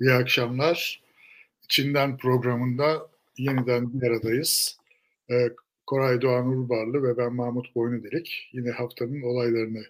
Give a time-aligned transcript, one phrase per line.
[0.00, 1.02] İyi akşamlar.
[1.64, 4.78] İçinden programında yeniden bir aradayız.
[5.30, 5.50] Ee,
[5.86, 8.50] Koray Doğan Urbarlı ve ben Mahmut Boynudelik.
[8.52, 9.84] Yine haftanın olaylarını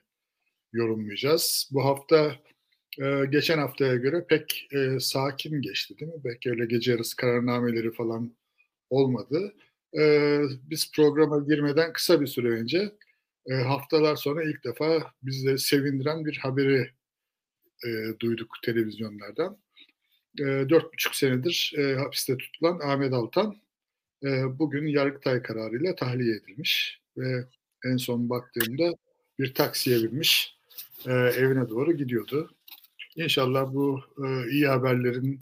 [0.72, 1.68] yorumlayacağız.
[1.72, 2.36] Bu hafta
[2.98, 6.20] e, geçen haftaya göre pek e, sakin geçti değil mi?
[6.24, 8.36] Belki öyle gece yarısı kararnameleri falan
[8.90, 9.54] olmadı.
[9.98, 10.40] E,
[10.70, 12.92] biz programa girmeden kısa bir süre önce
[13.46, 16.90] e, haftalar sonra ilk defa bizleri sevindiren bir haberi
[17.86, 17.90] e,
[18.20, 19.58] duyduk televizyonlardan.
[20.38, 23.56] E, dört buçuk senedir e, hapiste tutulan Ahmet Altan
[24.24, 27.44] e, bugün Yargıtay kararıyla tahliye edilmiş ve
[27.84, 28.92] en son baktığımda
[29.38, 30.56] bir taksiye binmiş
[31.06, 32.50] e, evine doğru gidiyordu.
[33.16, 35.40] İnşallah bu e, iyi haberlerin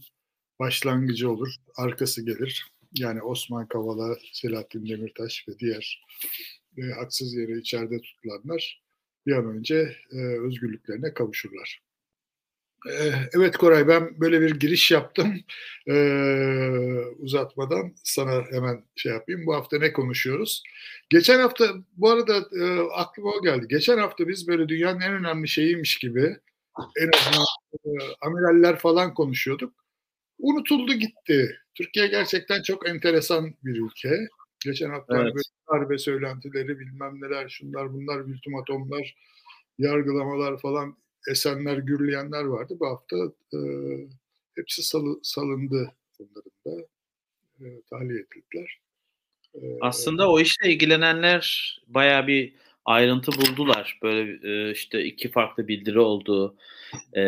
[0.58, 2.66] başlangıcı olur, arkası gelir.
[2.92, 6.02] Yani Osman Kavala, Selahattin Demirtaş ve diğer
[6.78, 8.82] e, haksız yere içeride tutulanlar
[9.26, 11.85] bir an önce e, özgürlüklerine kavuşurlar.
[12.90, 15.34] E, evet Koray ben böyle bir giriş yaptım
[15.88, 15.94] e,
[17.18, 19.46] uzatmadan sana hemen şey yapayım.
[19.46, 20.62] Bu hafta ne konuşuyoruz?
[21.10, 23.66] Geçen hafta bu arada e, aklıma o geldi.
[23.68, 26.36] Geçen hafta biz böyle dünyanın en önemli şeyiymiş gibi
[26.96, 27.44] en azından
[27.84, 29.74] e, amiraller falan konuşuyorduk.
[30.38, 31.56] Unutuldu gitti.
[31.74, 34.28] Türkiye gerçekten çok enteresan bir ülke.
[34.64, 35.34] Geçen hafta evet.
[35.34, 35.42] böyle
[35.72, 39.16] darbe söylentileri bilmem neler şunlar bunlar ultimatomlar
[39.78, 40.96] yargılamalar falan
[41.30, 42.76] esenler gürleyenler vardı.
[42.80, 43.16] Bu hafta
[43.52, 43.58] e,
[44.54, 46.86] hepsi salı, salındı bunların da
[47.60, 48.80] e, tahliye edildiler.
[49.54, 52.54] E, Aslında o işle ilgilenenler baya bir
[52.84, 53.98] ayrıntı buldular.
[54.02, 56.56] Böyle e, işte iki farklı bildiri oldu.
[57.16, 57.22] E,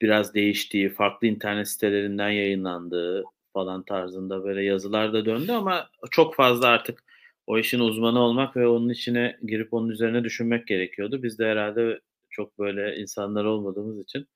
[0.00, 6.68] biraz değiştiği, farklı internet sitelerinden yayınlandığı falan tarzında böyle yazılar da döndü ama çok fazla
[6.68, 7.04] artık
[7.46, 11.22] o işin uzmanı olmak ve onun içine girip onun üzerine düşünmek gerekiyordu.
[11.22, 12.00] Biz de herhalde
[12.38, 14.28] çok böyle insanlar olmadığımız için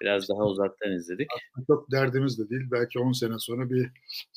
[0.00, 1.28] biraz daha uzaktan izledik.
[1.36, 2.62] Aslında çok derdimiz de değil.
[2.70, 3.90] Belki 10 sene sonra bir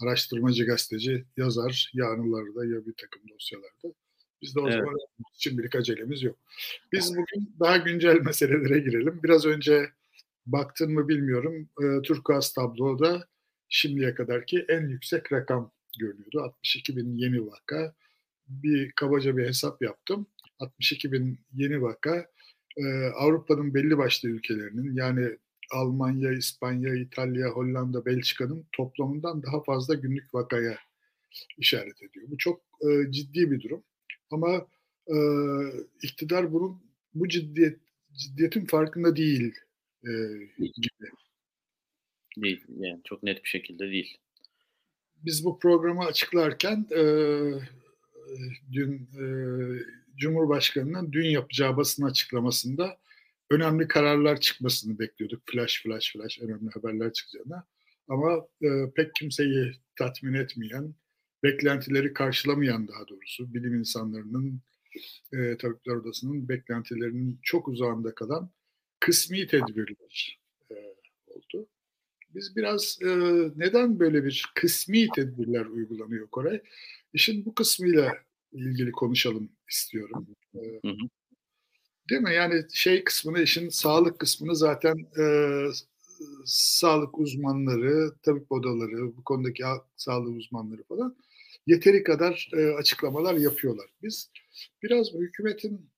[0.04, 3.98] araştırmacı gazeteci yazar ya anılarda ya bir takım dosyalarda.
[4.42, 4.80] Biz de o evet.
[4.80, 4.96] zaman
[5.34, 6.38] şimdilik acelemiz yok.
[6.92, 9.20] Biz bugün daha güncel meselelere girelim.
[9.24, 9.90] Biraz önce
[10.46, 11.70] baktın mı bilmiyorum.
[11.82, 13.28] E, Turkuaz tabloda
[13.70, 16.42] şimdiye kadarki en yüksek rakam görünüyordu.
[16.42, 17.94] 62 bin yeni vaka.
[18.48, 20.28] Bir kabaca bir hesap yaptım.
[20.60, 22.28] 62 bin yeni vaka
[22.78, 25.38] e, Avrupa'nın belli başlı ülkelerinin yani
[25.72, 30.78] Almanya, İspanya, İtalya, Hollanda, Belçika'nın toplamından daha fazla günlük vakaya
[31.58, 32.26] işaret ediyor.
[32.28, 33.84] Bu çok e, ciddi bir durum.
[34.32, 34.68] Ama
[35.08, 35.16] e,
[36.04, 37.80] iktidar bunun bu ciddiyet
[38.14, 39.54] ciddiyetin farkında değil
[40.04, 40.12] e,
[40.60, 41.12] gibi.
[42.38, 42.66] Değil.
[42.78, 44.18] Yani çok net bir şekilde değil.
[45.16, 47.04] Biz bu programı açıklarken e,
[48.72, 49.26] dün e,
[50.16, 52.98] Cumhurbaşkanı'nın dün yapacağı basın açıklamasında
[53.50, 55.44] önemli kararlar çıkmasını bekliyorduk.
[55.46, 57.68] Flash flash flash önemli haberler çıkacağına.
[58.08, 60.96] Ama e, pek kimseyi tatmin etmeyen,
[61.44, 64.62] beklentileri karşılamayan daha doğrusu bilim insanlarının,
[65.34, 68.50] e, Tabipler Odası'nın beklentilerinin çok uzağında kalan
[69.00, 70.40] kısmi tedbirler
[70.72, 70.76] e,
[71.28, 71.68] oldu.
[72.36, 73.08] Biz biraz e,
[73.56, 76.62] neden böyle bir kısmi tedbirler uygulanıyor Koray?
[77.14, 78.14] İşin bu kısmıyla
[78.54, 80.28] ilgili konuşalım istiyorum.
[80.54, 81.10] Hı hı.
[82.10, 82.34] Değil mi?
[82.34, 85.26] Yani şey kısmını, işin sağlık kısmını zaten e,
[86.46, 89.64] sağlık uzmanları, tabip odaları, bu konudaki
[89.96, 91.16] sağlık uzmanları falan
[91.68, 93.90] yeteri kadar e, açıklamalar yapıyorlar.
[94.04, 94.32] Biz
[94.84, 95.90] biraz bu hükümetin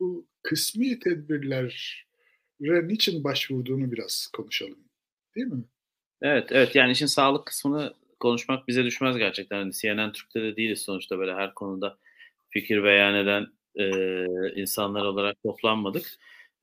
[0.00, 4.78] bu kısmi tedbirlere niçin başvurduğunu biraz konuşalım.
[5.36, 5.64] Değil mi?
[6.22, 6.74] Evet, evet.
[6.74, 9.58] Yani işin sağlık kısmını konuşmak bize düşmez gerçekten.
[9.58, 11.98] Hani CNN Türk'te de değiliz sonuçta böyle her konuda
[12.50, 13.46] fikir beyan eden
[13.76, 13.84] e,
[14.62, 16.06] insanlar olarak toplanmadık.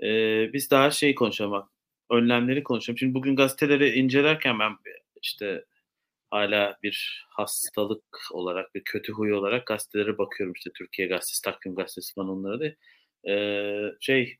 [0.03, 0.07] E,
[0.53, 1.69] biz daha şey konuşalım
[2.11, 2.97] önlemleri konuşalım.
[2.97, 4.72] Şimdi bugün gazeteleri incelerken ben
[5.22, 5.66] işte
[6.31, 10.53] hala bir hastalık olarak, bir kötü huy olarak gazetelere bakıyorum.
[10.53, 12.66] işte Türkiye Gazetesi, Takvim Gazetesi falan onlara da.
[13.31, 13.35] E,
[14.02, 14.37] şey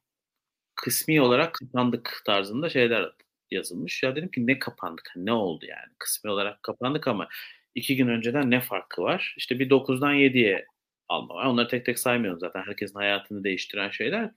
[0.76, 3.12] kısmi olarak kapandık tarzında şeyler
[3.52, 4.04] yazılmış.
[4.04, 5.12] Ya dedim ki ne kapandık?
[5.14, 5.94] Hani ne oldu yani?
[6.00, 7.28] Kısmi olarak kapandık ama
[7.76, 9.36] iki gün önceden ne farkı var?
[9.38, 10.66] İşte bir 9'dan 7'ye
[11.12, 11.46] alma var.
[11.46, 12.64] Onları tek tek saymıyorum zaten.
[12.66, 14.32] Herkesin hayatını değiştiren şeyler.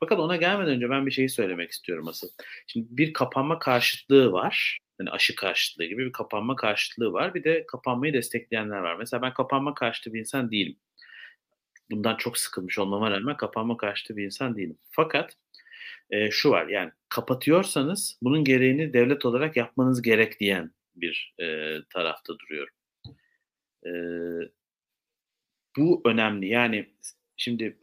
[0.00, 2.28] Fakat ona gelmeden önce ben bir şeyi söylemek istiyorum asıl.
[2.66, 4.78] Şimdi bir kapanma karşıtlığı var.
[5.00, 7.34] Yani aşı karşıtlığı gibi bir kapanma karşıtlığı var.
[7.34, 8.96] Bir de kapanmayı destekleyenler var.
[8.96, 10.76] Mesela ben kapanma karşıtı bir insan değilim.
[11.90, 14.78] Bundan çok sıkılmış olmama rağmen kapanma karşıtı bir insan değilim.
[14.90, 15.36] Fakat
[16.14, 22.38] e, şu var yani kapatıyorsanız bunun gereğini devlet olarak yapmanız gerek diyen bir e, tarafta
[22.38, 22.74] duruyorum.
[23.86, 23.90] E,
[25.76, 26.48] bu önemli.
[26.48, 26.94] Yani
[27.36, 27.78] şimdi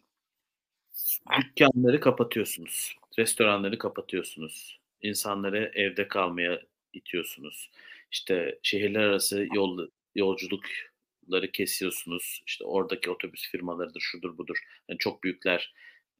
[1.39, 6.61] dükkanları kapatıyorsunuz, restoranları kapatıyorsunuz, insanları evde kalmaya
[6.93, 7.71] itiyorsunuz.
[8.11, 12.43] İşte şehirler arası yol, yolculukları kesiyorsunuz.
[12.47, 14.57] İşte oradaki otobüs firmalarıdır, şudur budur.
[14.89, 15.73] Yani çok büyükler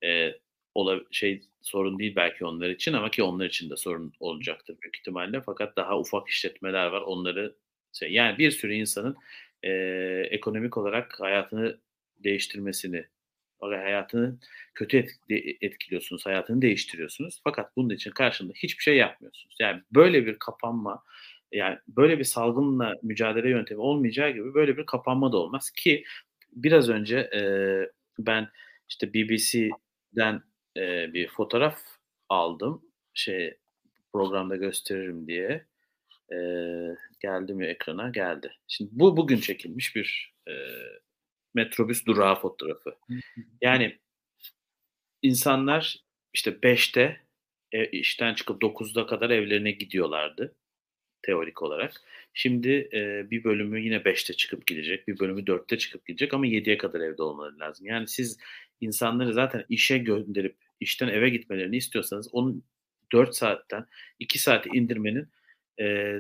[0.04, 0.32] e,
[0.76, 4.98] ola, şey sorun değil belki onlar için ama ki onlar için de sorun olacaktır büyük
[4.98, 5.42] ihtimalle.
[5.42, 7.02] Fakat daha ufak işletmeler var.
[7.02, 7.56] Onları
[7.94, 9.18] şey, yani bir sürü insanın
[9.64, 9.72] e,
[10.32, 11.80] ekonomik olarak hayatını
[12.24, 13.06] değiştirmesini
[13.62, 14.38] hayatını
[14.74, 15.06] kötü
[15.62, 17.42] etkiliyorsunuz, hayatını değiştiriyorsunuz.
[17.44, 19.56] Fakat bunun için karşında hiçbir şey yapmıyorsunuz.
[19.60, 21.04] Yani böyle bir kapanma,
[21.52, 26.04] yani böyle bir salgınla mücadele yöntemi olmayacağı gibi böyle bir kapanma da olmaz ki
[26.52, 27.42] biraz önce e,
[28.20, 28.50] ben
[28.90, 30.44] işte BBC'den
[30.78, 31.80] e, bir fotoğraf
[32.30, 33.58] aldım şey
[34.14, 35.66] programda gösteririm diye
[36.32, 36.38] e,
[37.20, 38.52] geldi mi ekrana geldi.
[38.68, 40.54] Şimdi bu bugün çekilmiş bir e,
[41.54, 42.96] metrobüs durağı fotoğrafı.
[43.62, 44.00] Yani
[45.22, 45.98] insanlar
[46.34, 47.22] işte 5'te
[47.72, 50.56] e, işten çıkıp 9'da kadar evlerine gidiyorlardı
[51.22, 51.94] teorik olarak.
[52.34, 56.78] Şimdi e, bir bölümü yine 5'te çıkıp gidecek, bir bölümü 4'te çıkıp gidecek ama 7'ye
[56.78, 57.86] kadar evde olmaları lazım.
[57.86, 58.38] Yani siz
[58.82, 62.64] insanları zaten işe gönderip işten eve gitmelerini istiyorsanız onun
[63.12, 63.86] 4 saatten
[64.20, 65.30] 2 saate indirmenin
[65.80, 66.16] e,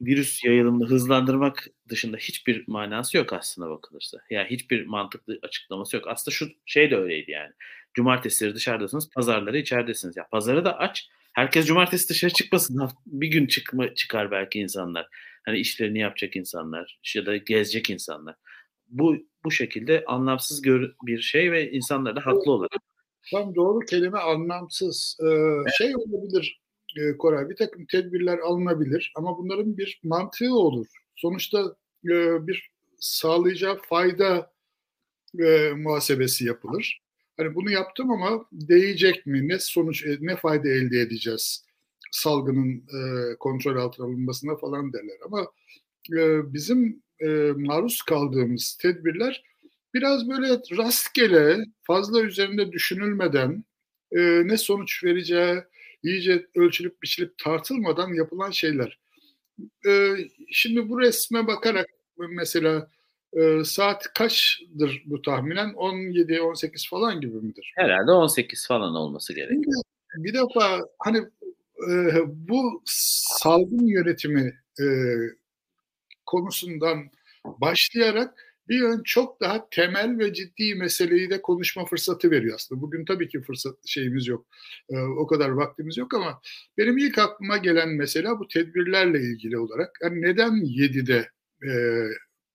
[0.00, 4.18] virüs yayılımını hızlandırmak dışında hiçbir manası yok aslında bakılırsa.
[4.30, 6.08] Yani hiçbir mantıklı açıklaması yok.
[6.08, 7.52] Aslında şu şey de öyleydi yani.
[7.94, 10.16] Cumartesileri dışarıdasınız, pazarları içeridesiniz.
[10.16, 11.08] Ya pazarı da aç.
[11.32, 12.88] Herkes cumartesi dışarı çıkmasın.
[13.06, 15.08] Bir gün çıkma çıkar belki insanlar.
[15.44, 18.34] Hani işlerini yapacak insanlar ya da gezecek insanlar.
[18.88, 22.80] Bu bu şekilde anlamsız gör, bir şey ve insanlar da haklı olarak.
[23.30, 25.18] Tam doğru kelime anlamsız.
[25.20, 25.66] Ee, evet.
[25.78, 26.60] Şey olabilir
[26.96, 30.86] e, Koray bir takım tedbirler alınabilir ama bunların bir mantığı olur.
[31.16, 34.52] Sonuçta e, bir sağlayacağı fayda
[35.38, 37.02] e, muhasebesi yapılır.
[37.36, 39.48] Hani bunu yaptım ama değecek mi?
[39.48, 41.64] Ne sonuç, e, ne fayda elde edeceğiz?
[42.12, 45.16] Salgının e, kontrol altına alınmasına falan derler.
[45.26, 45.46] Ama
[46.18, 47.26] e, bizim e,
[47.56, 49.42] maruz kaldığımız tedbirler
[49.94, 50.48] biraz böyle
[50.78, 53.64] rastgele, fazla üzerinde düşünülmeden
[54.12, 55.62] e, ne sonuç vereceği,
[56.02, 58.98] iyice ölçülüp biçilip tartılmadan yapılan şeyler.
[59.86, 60.14] E,
[60.52, 61.86] şimdi bu resme bakarak
[62.16, 62.90] mesela
[63.32, 65.68] e, saat kaçdır bu tahminen?
[65.68, 67.72] 17-18 falan gibi midir?
[67.76, 69.82] Herhalde 18 falan olması gerekiyor.
[70.16, 71.18] Bir, bir defa hani
[71.90, 71.92] e,
[72.26, 74.84] bu salgın yönetimi e,
[76.28, 77.10] konusundan
[77.44, 78.34] başlayarak
[78.68, 82.80] bir yön çok daha temel ve ciddi meseleyi de konuşma fırsatı veriyor aslında.
[82.80, 84.46] Bugün tabii ki fırsat şeyimiz yok.
[84.90, 86.40] E, o kadar vaktimiz yok ama
[86.78, 91.30] benim ilk aklıma gelen mesela bu tedbirlerle ilgili olarak yani neden 7'de
[91.62, 91.70] e,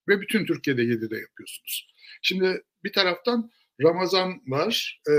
[0.08, 1.88] ve bütün Türkiye'de 7'de yapıyorsunuz?
[2.22, 3.50] Şimdi bir taraftan
[3.82, 5.00] Ramazan var.
[5.08, 5.14] E,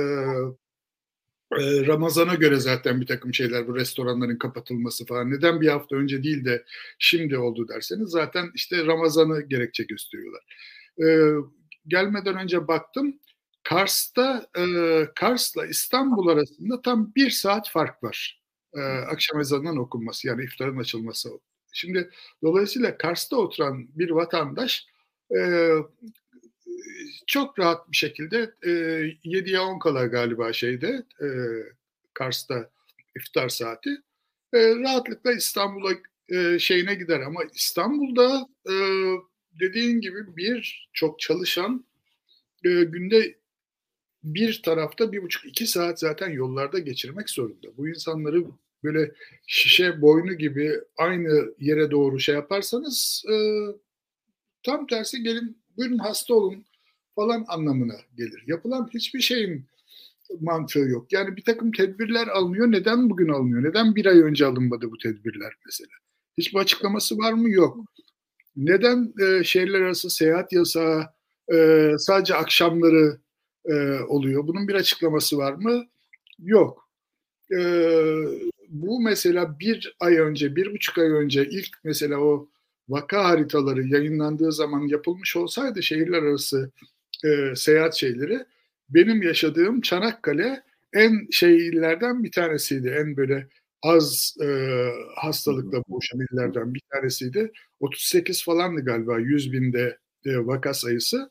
[1.87, 6.45] Ramazan'a göre zaten bir takım şeyler bu restoranların kapatılması falan neden bir hafta önce değil
[6.45, 6.65] de
[6.99, 10.43] şimdi oldu derseniz zaten işte Ramazan'ı gerekçe gösteriyorlar
[11.03, 11.05] e,
[11.87, 13.19] gelmeden önce baktım.
[13.63, 14.63] Kars'ta e,
[15.15, 18.41] Kars'la İstanbul arasında tam bir saat fark var.
[18.73, 21.29] E, akşam ezanının okunması yani iftarın açılması.
[21.73, 22.09] Şimdi
[22.43, 24.85] dolayısıyla Kars'ta oturan bir vatandaş
[25.37, 25.69] e,
[27.27, 31.27] çok rahat bir şekilde e, 7'ye 10 kala galiba şeyde e,
[32.13, 32.69] Kars'ta
[33.15, 33.89] iftar saati
[34.53, 35.91] e, rahatlıkla İstanbul'a
[36.29, 38.75] e, şeyine gider ama İstanbul'da e,
[39.59, 41.85] dediğin gibi bir çok çalışan
[42.65, 43.35] e, günde
[44.23, 47.77] bir tarafta bir buçuk iki saat zaten yollarda geçirmek zorunda.
[47.77, 48.45] Bu insanları
[48.83, 49.11] böyle
[49.47, 53.35] şişe boynu gibi aynı yere doğru şey yaparsanız e,
[54.63, 56.65] tam tersi gelin buyurun hasta olun
[57.15, 58.43] falan anlamına gelir.
[58.47, 59.65] Yapılan hiçbir şeyin
[60.39, 61.13] mantığı yok.
[61.13, 62.71] Yani bir takım tedbirler alınıyor.
[62.71, 63.63] Neden bugün alınıyor?
[63.63, 65.91] Neden bir ay önce alınmadı bu tedbirler mesela?
[66.37, 67.49] Hiçbir açıklaması var mı?
[67.49, 67.77] Yok.
[68.55, 71.07] Neden e, şehirler arası seyahat yasağı
[71.53, 73.19] e, sadece akşamları
[73.65, 74.47] e, oluyor?
[74.47, 75.85] Bunun bir açıklaması var mı?
[76.39, 76.89] Yok.
[77.51, 77.59] E,
[78.69, 82.49] bu mesela bir ay önce, bir buçuk ay önce ilk mesela o
[82.89, 86.71] vaka haritaları yayınlandığı zaman yapılmış olsaydı şehirler arası
[87.25, 88.45] e, seyahat şeyleri
[88.89, 90.63] benim yaşadığım Çanakkale
[90.93, 92.87] en şeylerden bir tanesiydi.
[92.87, 93.47] En böyle
[93.81, 94.47] az e,
[95.15, 97.51] hastalıkla boğuşan illerden bir tanesiydi.
[97.79, 101.29] 38 falandı galiba 100 binde e, vaka sayısı.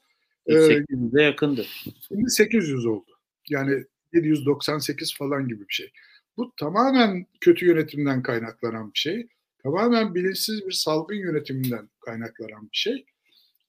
[0.49, 1.64] 800'e yakındı.
[2.08, 3.11] Şimdi 800 oldu.
[3.49, 5.92] Yani 798 falan gibi bir şey.
[6.37, 9.26] Bu tamamen kötü yönetimden kaynaklanan bir şey.
[9.64, 13.06] Tamamen bilinçsiz bir salgın yönetiminden kaynaklanan bir şey.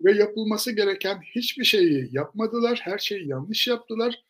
[0.01, 2.79] Ve yapılması gereken hiçbir şeyi yapmadılar.
[2.83, 4.23] Her şeyi yanlış yaptılar.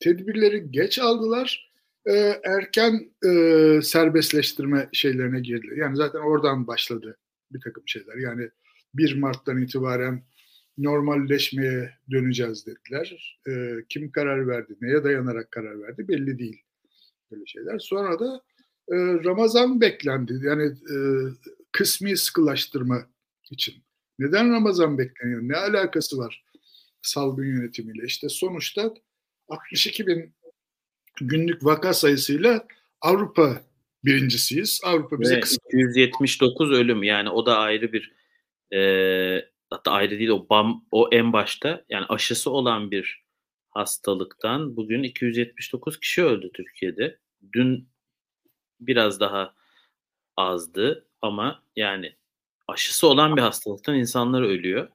[0.00, 1.70] Tedbirleri geç aldılar
[2.06, 3.30] e, erken e,
[3.82, 5.74] serbestleştirme şeylerine girdi.
[5.76, 7.18] Yani zaten oradan başladı
[7.50, 8.16] bir takım şeyler.
[8.16, 8.50] Yani
[8.94, 10.24] 1 Mart'tan itibaren
[10.78, 13.38] normalleşmeye döneceğiz dediler.
[13.48, 16.62] E, kim karar verdi, neye dayanarak karar verdi belli değil
[17.30, 17.78] böyle şeyler.
[17.78, 18.42] Sonra da
[18.90, 20.40] e, Ramazan beklendi.
[20.42, 20.96] Yani e,
[21.72, 23.06] kısmi sıkılaştırma
[23.50, 23.74] için.
[24.18, 25.40] Neden Ramazan bekleniyor?
[25.42, 26.44] Ne alakası var
[27.02, 28.06] salgın yönetimiyle?
[28.06, 28.94] İşte sonuçta
[29.48, 30.34] 62 bin
[31.20, 32.66] günlük vaka sayısıyla
[33.00, 33.62] Avrupa
[34.04, 34.80] birincisiyiz.
[34.84, 38.12] Avrupa bize Ve 279 ölüm yani o da ayrı bir
[38.72, 38.80] e,
[39.70, 43.24] hatta ayrı değil o bam o en başta yani aşısı olan bir
[43.70, 47.18] hastalıktan bugün 279 kişi öldü Türkiye'de.
[47.52, 47.88] Dün
[48.80, 49.54] biraz daha
[50.36, 52.14] azdı ama yani
[52.68, 54.88] aşısı olan bir hastalıktan insanlar ölüyor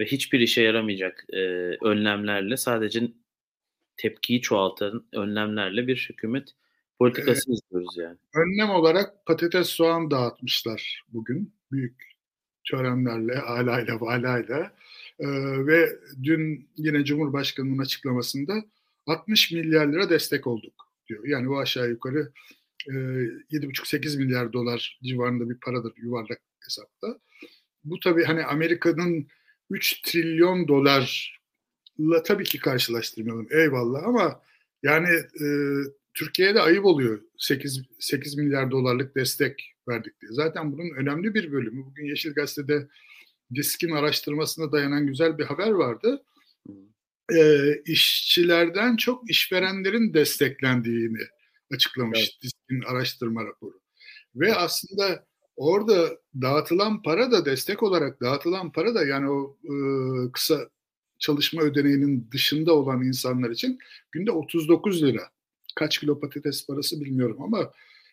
[0.00, 1.38] ve hiçbir işe yaramayacak e,
[1.84, 3.12] önlemlerle sadece
[3.96, 6.54] tepkiyi çoğaltan önlemlerle bir hükümet
[6.98, 7.58] politikası evet.
[7.58, 8.16] izliyoruz yani.
[8.34, 12.10] Önlem olarak patates soğan dağıtmışlar bugün büyük
[12.64, 14.72] törenlerle, alayla, valayla.
[15.18, 15.26] Ee,
[15.66, 18.64] ve dün yine Cumhurbaşkanı'nın açıklamasında
[19.06, 20.74] 60 milyar lira destek olduk
[21.08, 21.24] diyor.
[21.24, 22.32] Yani bu aşağı yukarı
[22.86, 27.20] 7,5-8 milyar dolar civarında bir paradır yuvarlak hesapta.
[27.84, 29.28] Bu tabii hani Amerika'nın
[29.70, 34.42] 3 trilyon dolarla tabii ki karşılaştırmayalım eyvallah ama
[34.82, 35.08] yani
[35.40, 35.46] e,
[36.14, 40.32] Türkiye'de ayıp oluyor 8, 8 milyar dolarlık destek verdik diye.
[40.32, 41.84] Zaten bunun önemli bir bölümü.
[41.84, 42.88] Bugün Yeşil Gazete'de
[43.54, 46.24] Disk'in araştırmasına dayanan güzel bir haber vardı.
[47.34, 51.18] E, işçilerden çok işverenlerin desteklendiğini
[51.70, 52.38] açıklamış evet.
[52.42, 53.80] Disk'in araştırma raporu.
[54.34, 59.74] Ve aslında orada dağıtılan para da destek olarak dağıtılan para da yani o e,
[60.32, 60.68] kısa
[61.18, 63.78] çalışma ödeneğinin dışında olan insanlar için
[64.12, 65.30] günde 39 lira.
[65.76, 67.72] Kaç kilo patates parası bilmiyorum ama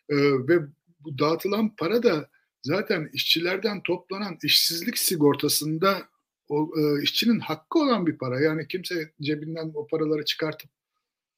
[0.09, 0.15] e,
[0.47, 0.59] ve
[0.99, 2.29] bu dağıtılan para da
[2.63, 6.09] zaten işçilerden toplanan işsizlik sigortasında
[6.49, 8.39] o e, işçinin hakkı olan bir para.
[8.39, 10.69] Yani kimse cebinden o paraları çıkartıp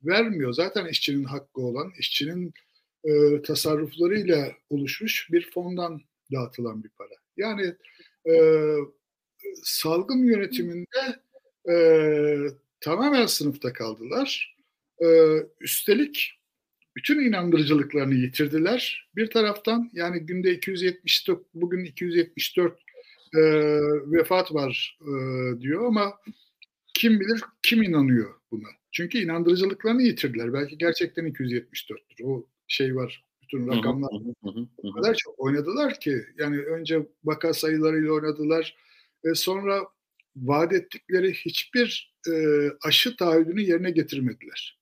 [0.03, 0.53] vermiyor.
[0.53, 2.53] Zaten işçinin hakkı olan, işçinin
[3.03, 6.01] e, tasarruflarıyla oluşmuş bir fondan
[6.31, 7.15] dağıtılan bir para.
[7.37, 7.75] Yani
[8.29, 8.33] e,
[9.63, 11.19] salgın yönetiminde
[11.69, 11.75] e,
[12.81, 14.57] tamamen sınıfta kaldılar.
[15.03, 15.07] E,
[15.61, 16.39] üstelik
[16.95, 19.09] bütün inandırıcılıklarını yitirdiler.
[19.15, 22.79] Bir taraftan yani günde 274, bugün 274
[23.35, 23.39] e,
[24.11, 25.11] vefat var e,
[25.61, 26.19] diyor ama
[26.93, 28.78] kim bilir kim inanıyor buna.
[28.91, 30.53] Çünkü inandırıcılıklarını yitirdiler.
[30.53, 32.23] Belki gerçekten 274'tür.
[32.23, 33.25] O şey var.
[33.41, 34.09] Bütün rakamlar
[34.83, 38.75] o kadar çok oynadılar ki yani önce vaka sayılarıyla oynadılar.
[39.25, 39.81] ve sonra
[40.35, 42.33] vaat ettikleri hiçbir e,
[42.81, 44.79] aşı taahhüdünü yerine getirmediler.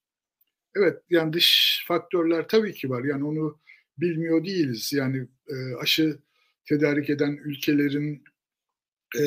[0.76, 3.04] Evet yani dış faktörler tabii ki var.
[3.04, 3.60] Yani onu
[3.98, 4.94] bilmiyor değiliz.
[4.94, 6.20] Yani e, aşı
[6.66, 8.24] tedarik eden ülkelerin
[9.20, 9.24] e,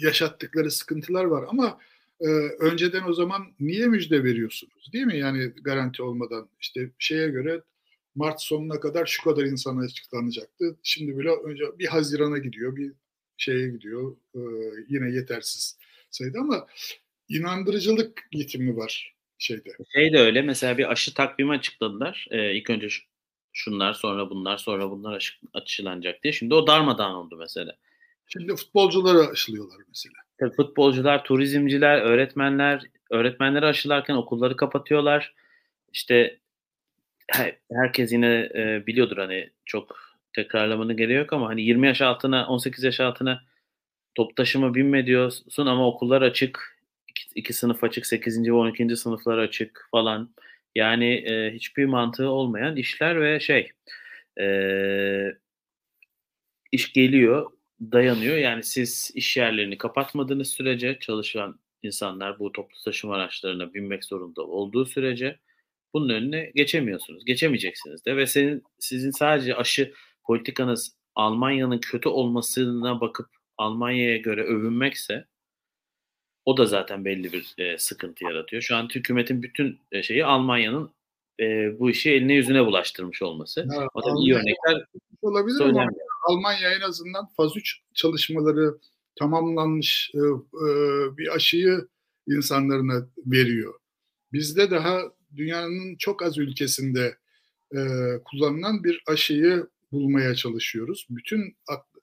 [0.00, 1.78] yaşattıkları sıkıntılar var ama
[2.20, 2.28] e,
[2.60, 5.18] önceden o zaman niye müjde veriyorsunuz değil mi?
[5.18, 7.62] Yani garanti olmadan işte şeye göre
[8.14, 10.76] Mart sonuna kadar şu kadar insana açıklanacaktı.
[10.82, 12.92] Şimdi bile önce bir Haziran'a gidiyor, bir
[13.36, 14.16] şeye gidiyor.
[14.34, 14.40] E,
[14.88, 15.78] yine yetersiz
[16.10, 16.66] sayıda ama
[17.28, 19.70] inandırıcılık yetimi var şeyde.
[19.92, 22.26] Şey de öyle mesela bir aşı takvimi açıkladılar.
[22.30, 22.88] Ee, ilk önce
[23.52, 26.32] şunlar sonra bunlar sonra bunlar aşı, aşılanacak diye.
[26.32, 27.76] Şimdi o darmadağın oldu mesela.
[28.26, 30.25] Şimdi futbolcuları aşılıyorlar mesela.
[30.38, 35.34] Tabii futbolcular, turizmciler, öğretmenler, öğretmenleri aşılarken okulları kapatıyorlar.
[35.92, 36.38] İşte
[37.72, 39.96] herkes yine e, biliyordur hani çok
[40.32, 43.42] tekrarlamanın gereği yok ama hani 20 yaş altına 18 yaş altına
[44.14, 46.78] top taşıma binme diyorsun ama okullar açık.
[47.08, 48.48] iki, iki sınıf açık, 8.
[48.48, 48.96] ve 12.
[48.96, 50.34] sınıflar açık falan.
[50.74, 53.70] Yani e, hiçbir mantığı olmayan işler ve şey
[54.40, 54.46] e,
[56.72, 58.36] iş geliyor dayanıyor.
[58.36, 64.86] Yani siz iş yerlerini kapatmadığınız sürece çalışan insanlar bu toplu taşıma araçlarına binmek zorunda olduğu
[64.86, 65.38] sürece
[65.94, 67.24] bunun önüne geçemiyorsunuz.
[67.24, 69.92] Geçemeyeceksiniz de ve senin sizin sadece aşı
[70.24, 73.26] politikanız Almanya'nın kötü olmasına bakıp
[73.58, 75.26] Almanya'ya göre övünmekse
[76.44, 78.62] o da zaten belli bir e, sıkıntı yaratıyor.
[78.62, 80.90] Şu an hükümetin bütün e, şeyi Almanya'nın
[81.40, 83.60] e, bu işi eline yüzüne bulaştırmış olması.
[83.60, 84.84] Ya, o da iyi örnekler
[85.22, 85.88] olabilir ama
[86.26, 88.78] Almanya en azından faz 3 çalışmaları
[89.18, 90.68] tamamlanmış e, e,
[91.16, 91.88] bir aşıyı
[92.26, 93.74] insanlarına veriyor.
[94.32, 95.02] Bizde daha
[95.36, 97.16] dünyanın çok az ülkesinde
[97.74, 97.78] e,
[98.24, 101.06] kullanılan bir aşıyı bulmaya çalışıyoruz.
[101.10, 101.56] Bütün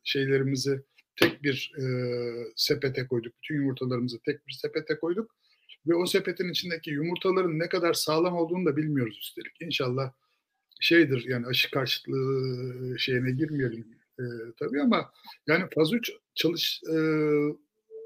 [0.04, 0.84] şeylerimizi
[1.16, 1.84] tek bir e,
[2.56, 3.34] sepete koyduk.
[3.44, 5.36] Bütün yumurtalarımızı tek bir sepete koyduk.
[5.88, 9.62] Ve o sepetin içindeki yumurtaların ne kadar sağlam olduğunu da bilmiyoruz üstelik.
[9.62, 10.12] İnşallah
[10.80, 14.24] şeydir yani aşı karşıtlığı şeyine girmeyelim e,
[14.60, 15.12] tabii ama
[15.48, 16.96] yani faz 3 çalış e,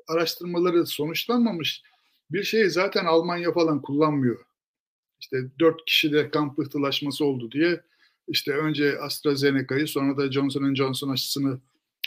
[0.07, 1.81] araştırmaları sonuçlanmamış
[2.31, 4.45] bir şeyi zaten Almanya falan kullanmıyor.
[5.19, 7.81] İşte dört kişide kan pıhtılaşması oldu diye
[8.27, 11.61] işte önce AstraZeneca'yı sonra da Johnson Johnson aşısını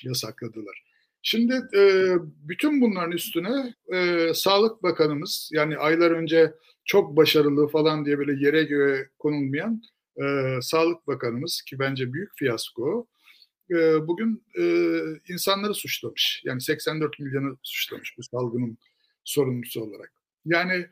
[0.05, 0.85] yasakladılar.
[1.23, 6.55] Şimdi e, bütün bunların üstüne e, Sağlık Bakanımız yani aylar önce
[6.85, 9.83] çok başarılı falan diye böyle yere göğe konulmayan
[10.23, 10.25] e,
[10.63, 13.07] Sağlık Bakanımız ki bence büyük fiyasko
[13.71, 14.65] e, bugün e,
[15.29, 16.43] insanları suçlamış.
[16.45, 18.79] Yani 84 milyonu suçlamış bu salgının
[19.25, 20.13] sorumlusu olarak.
[20.45, 20.87] Yani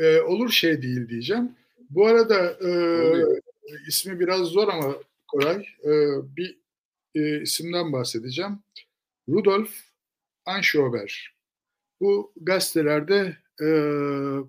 [0.00, 1.52] e, olur şey değil diyeceğim.
[1.90, 2.70] Bu arada e,
[3.88, 4.96] ismi biraz zor ama
[5.28, 5.90] Koray e,
[6.36, 6.58] bir
[7.14, 8.58] e, isimden bahsedeceğim.
[9.28, 9.70] Rudolf
[10.46, 11.34] Anschober.
[12.00, 13.68] Bu gazetelerde e,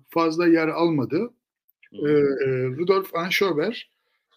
[0.08, 1.30] fazla yer almadı.
[1.92, 2.08] E,
[2.66, 3.90] Rudolf Anschober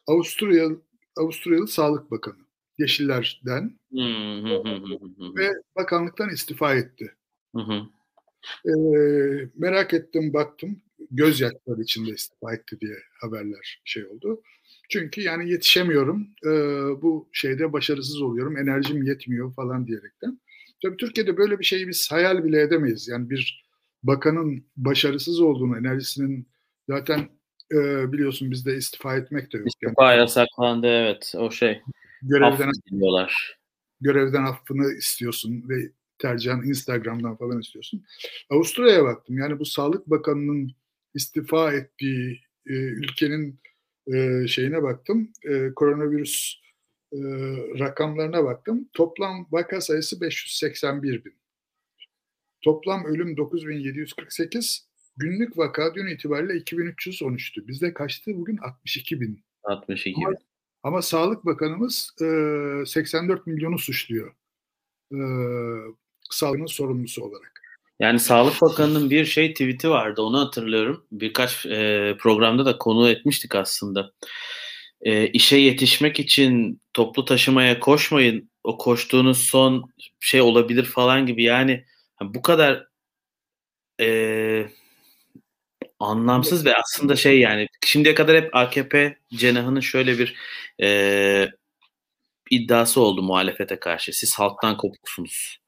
[0.08, 0.82] Avusturyalı,
[1.18, 2.49] Avusturyalı Sağlık Bakanı.
[2.80, 3.80] Yeşillerden
[5.38, 7.16] ve bakanlıktan istifa etti.
[8.66, 8.72] E,
[9.56, 10.82] merak ettim baktım
[11.12, 14.42] gözyaşları içinde istifa etti diye haberler şey oldu.
[14.90, 16.50] Çünkü yani yetişemiyorum, e,
[17.02, 20.40] bu şeyde başarısız oluyorum, enerjim yetmiyor falan diyerekten.
[20.84, 23.08] Tabii Türkiye'de böyle bir şeyi biz hayal bile edemeyiz.
[23.08, 23.66] Yani bir
[24.04, 26.48] bakanın başarısız olduğunu, enerjisinin
[26.90, 27.30] zaten
[27.72, 29.68] e, biliyorsun bizde istifa etmek de yok.
[29.68, 31.82] İstifa yani, yasaklandı evet o şey.
[32.22, 33.60] Görevden diyorlar.
[34.02, 38.06] Görevden affını istiyorsun ve tercihen Instagram'dan falan istiyorsun.
[38.50, 39.38] Avusturya'ya baktım.
[39.38, 40.72] Yani bu Sağlık Bakanı'nın
[41.14, 43.60] istifa ettiği e, ülkenin
[44.14, 45.32] e, şeyine baktım.
[45.44, 46.56] E, koronavirüs
[47.14, 47.18] e,
[47.80, 48.90] rakamlarına baktım.
[48.94, 51.34] Toplam vaka sayısı 581 bin.
[52.62, 54.90] Toplam ölüm 9748.
[55.18, 57.68] Günlük vaka dün itibariyle 2313'tü.
[57.68, 58.58] Bizde kaçtı bugün?
[58.58, 59.44] 62 bin.
[59.64, 60.49] 62 bin.
[60.84, 64.34] Ama, Sağlık Bakanımız e, 84 milyonu suçluyor.
[65.12, 65.20] E,
[66.30, 67.60] salgının sorumlusu olarak.
[68.00, 71.06] Yani Sağlık Bakanı'nın bir şey tweet'i vardı onu hatırlıyorum.
[71.12, 74.12] Birkaç e, programda da konu etmiştik aslında.
[75.02, 78.50] E, işe yetişmek için toplu taşımaya koşmayın.
[78.64, 81.44] O koştuğunuz son şey olabilir falan gibi.
[81.44, 81.86] Yani
[82.22, 82.88] bu kadar
[84.02, 84.70] e,
[86.00, 90.36] anlamsız ve aslında şey yani şimdiye kadar hep AKP cenahının şöyle bir
[90.82, 91.50] e,
[92.52, 94.14] iddiası oldu muhalefete karşı.
[94.14, 95.60] Siz halktan kopuksunuz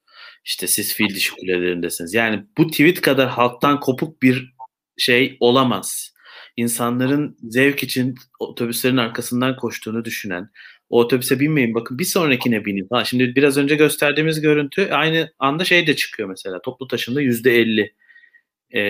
[0.45, 2.13] işte siz fil dişi kulelerindesiniz.
[2.13, 4.53] Yani bu tweet kadar halktan kopuk bir
[4.97, 6.13] şey olamaz.
[6.57, 10.49] İnsanların zevk için otobüslerin arkasından koştuğunu düşünen,
[10.89, 13.03] o otobüse binmeyin bakın bir sonrakine binin falan.
[13.03, 17.95] Şimdi biraz önce gösterdiğimiz görüntü aynı anda şey de çıkıyor mesela toplu taşımda yüzde elli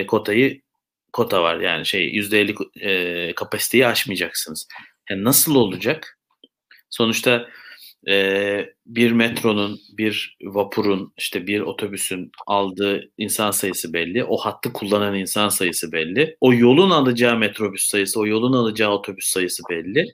[0.08, 0.62] kotayı
[1.14, 4.68] kota var yani şey yüzde elli e, kapasiteyi aşmayacaksınız.
[5.10, 6.20] Yani nasıl olacak?
[6.90, 7.48] Sonuçta
[8.08, 14.24] e, bir metronun, bir vapurun, işte bir otobüsün aldığı insan sayısı belli.
[14.24, 16.38] O hattı kullanan insan sayısı belli.
[16.42, 20.06] O yolun alacağı metrobüs sayısı, o yolun alacağı otobüs sayısı belli.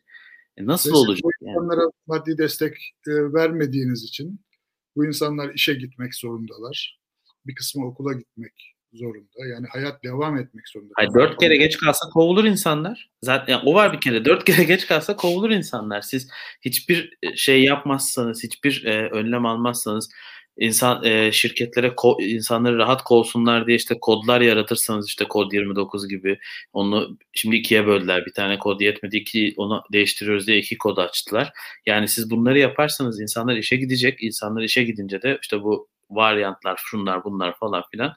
[0.57, 1.23] E nasıl Mesela olacak?
[1.23, 1.91] Bu insanlara yani?
[2.07, 2.73] maddi destek
[3.07, 4.39] e, vermediğiniz için
[4.95, 6.99] bu insanlar işe gitmek zorundalar.
[7.45, 9.47] Bir kısmı okula gitmek zorunda.
[9.54, 10.93] Yani hayat devam etmek zorunda.
[10.95, 13.10] Hayır, dört kere geç kalsa kovulur insanlar.
[13.21, 14.26] Zaten yani o var bir kere.
[14.26, 16.02] Dört kere geç kalsa kovulur insanlar.
[16.02, 16.30] Siz
[16.62, 20.10] hiçbir e, şey yapmazsanız, hiçbir e, önlem almazsanız,
[20.58, 26.39] insan e, şirketlere ko, insanları rahat kovsunlar diye işte kodlar yaratırsanız işte kod 29 gibi
[26.73, 28.26] onu şimdi ikiye böldüler.
[28.26, 31.52] Bir tane kod yetmedi iki onu değiştiriyoruz diye iki kod açtılar.
[31.86, 34.23] Yani siz bunları yaparsanız insanlar işe gidecek.
[34.23, 38.13] İnsanlar işe gidince de işte bu varyantlar, şunlar bunlar falan filan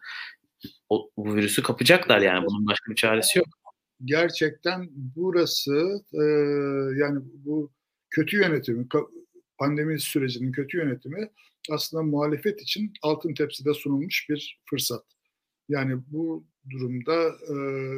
[0.90, 3.48] o, bu virüsü kapacaklar yani bunun başka bir çaresi yok.
[4.04, 6.24] Gerçekten burası e,
[7.00, 7.70] yani bu
[8.10, 8.86] kötü yönetimi
[9.58, 11.30] pandemi sürecinin kötü yönetimi
[11.70, 15.04] aslında muhalefet için altın tepside sunulmuş bir fırsat.
[15.68, 17.54] Yani bu durumda e,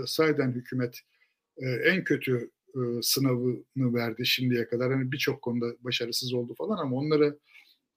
[0.06, 0.98] sayeden hükümet
[1.56, 4.92] e, en kötü e, sınavını verdi şimdiye kadar.
[4.92, 7.38] Hani birçok konuda başarısız oldu falan ama onları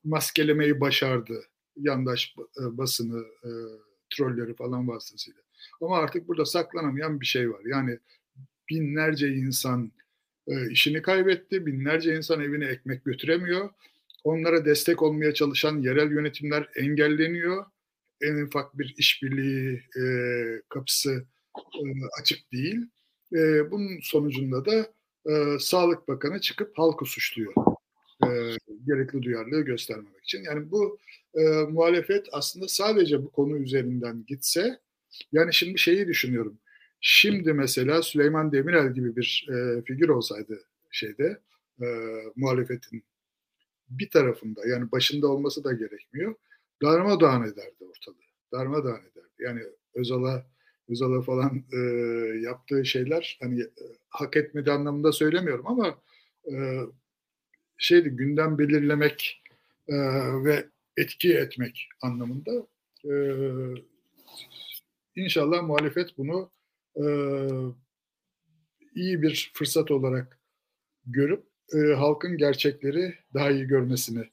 [0.04, 1.42] maskelemeyi başardı.
[1.78, 3.50] Yandaş e, basını, e,
[4.10, 5.42] trolleri falan vasıtasıyla.
[5.82, 7.62] Ama artık burada saklanamayan bir şey var.
[7.66, 8.00] Yani
[8.70, 9.92] binlerce insan
[10.48, 13.70] e, işini kaybetti, binlerce insan evine ekmek götüremiyor.
[14.24, 17.66] Onlara destek olmaya çalışan yerel yönetimler engelleniyor.
[18.22, 20.06] En ufak bir işbirliği e,
[20.70, 21.26] kapısı
[21.58, 21.84] e,
[22.22, 22.82] açık değil.
[23.34, 24.94] E, bunun sonucunda da
[25.30, 27.54] e, Sağlık Bakanı çıkıp halkı suçluyor.
[28.32, 28.58] E,
[28.88, 30.44] gerekli duyarlılığı göstermemek için.
[30.44, 30.98] Yani bu
[31.34, 34.80] e, muhalefet aslında sadece bu konu üzerinden gitse
[35.32, 36.58] Yani şimdi şeyi düşünüyorum.
[37.02, 40.60] Şimdi mesela Süleyman Demirel gibi bir e, figür olsaydı
[40.92, 41.40] şeyde
[41.82, 41.86] e,
[42.36, 43.04] muhalefetin
[43.90, 46.36] bir tarafında yani başında olması da gerekmiyor.
[46.84, 48.16] Darmadağın ederdi ortalığı.
[48.52, 49.34] Darmadağın ederdi.
[49.40, 49.62] Yani
[49.94, 50.46] Özal'a
[50.90, 51.78] Özal'a falan e,
[52.40, 56.02] yaptığı şeyler hani e, hak etmedi anlamında söylemiyorum ama
[56.52, 56.80] e,
[57.78, 59.42] şeydi gündem belirlemek
[59.88, 59.96] e,
[60.44, 60.66] ve
[60.98, 62.52] etki etmek anlamında
[63.06, 63.14] e,
[65.16, 66.52] inşallah muhalefet bunu
[66.96, 67.06] e,
[68.96, 70.40] iyi bir fırsat olarak
[71.06, 74.30] görüp e, halkın gerçekleri daha iyi görmesini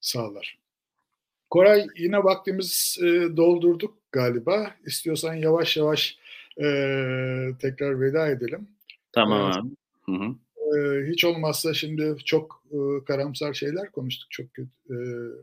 [0.00, 0.58] sağlar.
[1.50, 4.74] Koray yine vaktimiz e, doldurduk galiba.
[4.86, 6.18] İstiyorsan yavaş yavaş
[6.56, 6.64] e,
[7.60, 8.68] tekrar veda edelim.
[9.12, 9.68] Tamam abi.
[10.04, 10.34] Hı hı.
[10.76, 14.70] E, hiç olmazsa şimdi çok e, karamsar şeyler konuştuk çok kötü.
[14.90, 14.96] E,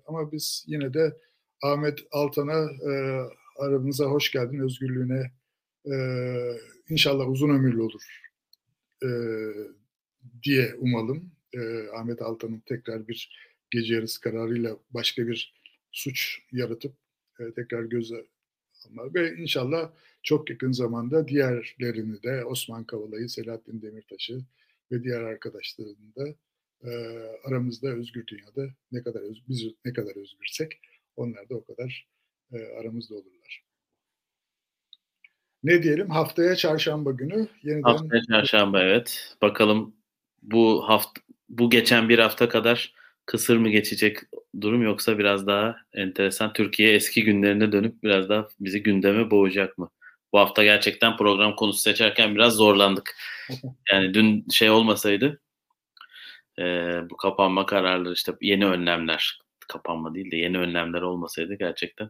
[0.08, 1.18] ama biz yine de
[1.64, 3.22] Ahmet Altan'a e,
[3.60, 5.32] aramıza hoş geldin özgürlüğüne
[5.86, 5.96] e,
[6.90, 8.22] inşallah uzun ömürlü olur
[9.04, 9.10] e,
[10.44, 11.32] diye umalım.
[11.54, 13.30] E, Ahmet Altan'ın tekrar bir
[13.72, 15.54] gece yarısı kararıyla başka bir
[15.92, 16.94] suç yaratıp
[17.40, 18.26] e, tekrar göze
[18.86, 19.92] alma ve inşallah
[20.24, 24.40] çok yakın zamanda diğerlerini de Osman Kavala'yı, Selahattin Demirtaş'ı
[24.92, 26.28] ve diğer arkadaşlarını da
[26.84, 26.92] e,
[27.44, 30.80] aramızda özgür dünyada ne kadar öz, biz ne kadar özgürsek
[31.16, 32.08] onlar da o kadar
[32.54, 33.66] e, aramızda olurlar.
[35.64, 39.36] Ne diyelim haftaya çarşamba günü yeniden Haftaya çarşamba evet.
[39.42, 39.96] Bakalım
[40.42, 42.94] bu hafta bu geçen bir hafta kadar
[43.26, 44.18] kısır mı geçecek
[44.62, 49.90] durum yoksa biraz daha enteresan Türkiye eski günlerine dönüp biraz daha bizi gündeme boğacak mı?
[50.36, 53.18] Bu hafta gerçekten program konusu seçerken biraz zorlandık.
[53.92, 55.42] Yani dün şey olmasaydı
[56.60, 56.64] e,
[57.10, 62.10] bu kapanma kararları işte yeni önlemler kapanma değil de yeni önlemler olmasaydı gerçekten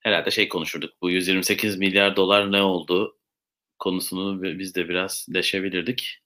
[0.00, 0.94] herhalde şey konuşurduk.
[1.02, 3.18] Bu 128 milyar dolar ne oldu
[3.78, 6.23] konusunu biz de biraz deşebilirdik.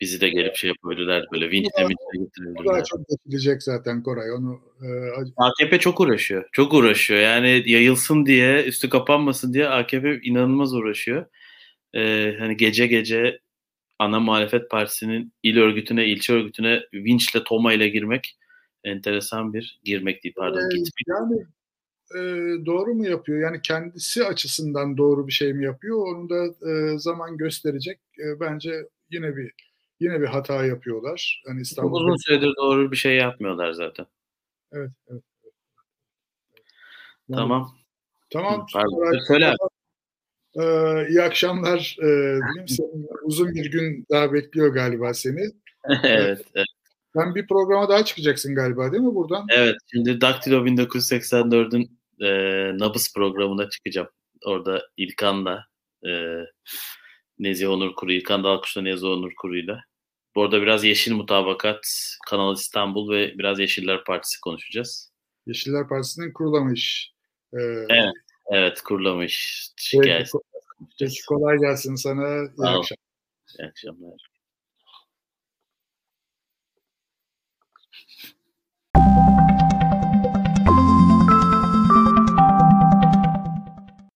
[0.00, 2.64] Bizi de gelip şey yapabilirler böyle vinçle minçle getirebilirler.
[2.64, 4.60] Daha çok geçilecek zaten Koray onu.
[4.82, 4.88] E,
[5.36, 6.48] AKP çok uğraşıyor.
[6.52, 7.20] Çok uğraşıyor.
[7.20, 11.26] Yani yayılsın diye, üstü kapanmasın diye AKP inanılmaz uğraşıyor.
[11.94, 13.40] E, hani gece gece
[13.98, 18.38] ana muhalefet partisinin il örgütüne, ilçe örgütüne vinçle, toma ile girmek
[18.84, 20.60] enteresan bir girmek değil pardon.
[20.60, 21.46] Ee, yani
[22.14, 22.20] e,
[22.66, 23.40] doğru mu yapıyor?
[23.40, 26.06] Yani kendisi açısından doğru bir şey mi yapıyor?
[26.06, 27.98] Onu da e, zaman gösterecek.
[28.18, 29.52] E, bence yine bir
[30.00, 31.42] yine bir hata yapıyorlar.
[31.48, 32.04] Yani İstanbul'da...
[32.04, 34.06] Uzun süredir doğru bir şey yapmıyorlar zaten.
[34.72, 35.22] Evet, evet.
[37.32, 37.76] Tamam.
[38.30, 38.66] Tamam.
[38.72, 39.54] Pardon, söyle.
[40.54, 41.96] Ee, iyi akşamlar.
[42.02, 45.40] Ee, senin uzun bir gün daha bekliyor galiba seni.
[46.04, 46.66] evet, evet.
[47.16, 49.46] Sen bir programa daha çıkacaksın galiba değil mi buradan?
[49.50, 49.76] Evet.
[49.92, 52.28] Şimdi Daktilo 1984'ün e,
[52.78, 54.08] Nabız programına çıkacağım.
[54.44, 55.64] Orada İlkan'la
[56.06, 56.10] e,
[57.38, 59.80] Nezih Onur Kuru, İlkan Dalkuş'la Nezih Onur Kuru'yla.
[60.34, 65.12] Bu arada biraz Yeşil Mutabakat, Kanal İstanbul ve biraz Yeşiller Partisi konuşacağız.
[65.46, 67.12] Yeşiller Partisi'nin kurulamış.
[67.52, 68.12] Ee, evet,
[68.52, 69.66] evet kurulamış.
[69.92, 70.24] Peki,
[70.98, 72.28] peki, kolay gelsin sana.
[72.28, 72.98] İyi akşamlar.
[73.58, 74.37] İyi akşamlar.